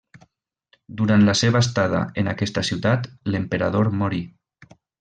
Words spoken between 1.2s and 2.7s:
la seva estada en aquesta